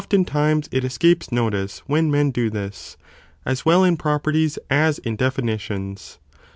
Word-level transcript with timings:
times 0.25 0.67
it 0.71 0.83
escapes 0.83 1.31
notice 1.31 1.77
when 1.85 2.09
men 2.09 2.31
do 2.31 2.49
this, 2.49 2.97
as 3.45 3.67
well 3.67 3.83
in 3.83 3.95
properties 3.95 4.57
as 4.67 4.97
in 4.97 5.15
definitions. 5.15 6.17